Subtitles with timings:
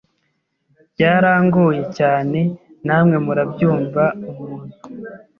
[0.93, 2.39] byarangoye cyane
[2.87, 4.75] namwe murabyumva umuntu